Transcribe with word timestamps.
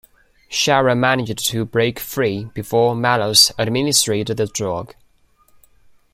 Sharon 0.49 0.99
managed 0.99 1.45
to 1.49 1.63
break 1.63 1.99
free 1.99 2.45
before 2.55 2.95
Malus 2.95 3.51
administered 3.59 4.25
the 4.35 4.47
drug. 4.47 4.95